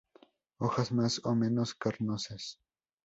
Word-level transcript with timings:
Hojas 0.57 0.91
más 0.91 1.21
o 1.25 1.35
menos 1.35 1.75
carnosas. 1.75 2.59